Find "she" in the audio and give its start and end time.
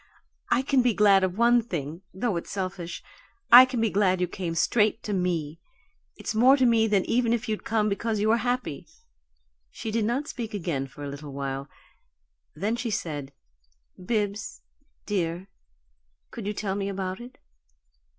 9.69-9.91, 12.75-12.89